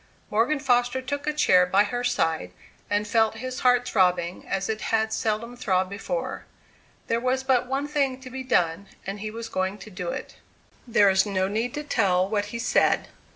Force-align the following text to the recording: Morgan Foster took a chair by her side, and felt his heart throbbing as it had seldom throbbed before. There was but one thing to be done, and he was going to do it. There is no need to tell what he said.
Morgan 0.31 0.57
Foster 0.57 0.99
took 0.99 1.27
a 1.27 1.31
chair 1.31 1.63
by 1.67 1.83
her 1.83 2.03
side, 2.03 2.53
and 2.89 3.07
felt 3.07 3.35
his 3.35 3.59
heart 3.59 3.87
throbbing 3.87 4.47
as 4.47 4.67
it 4.67 4.81
had 4.81 5.13
seldom 5.13 5.55
throbbed 5.55 5.91
before. 5.91 6.45
There 7.05 7.19
was 7.19 7.43
but 7.43 7.67
one 7.67 7.87
thing 7.87 8.19
to 8.21 8.31
be 8.31 8.41
done, 8.41 8.87
and 9.05 9.19
he 9.19 9.29
was 9.29 9.47
going 9.47 9.77
to 9.77 9.91
do 9.91 10.09
it. 10.09 10.37
There 10.87 11.11
is 11.11 11.27
no 11.27 11.47
need 11.47 11.75
to 11.75 11.83
tell 11.83 12.27
what 12.27 12.45
he 12.45 12.57
said. 12.57 13.09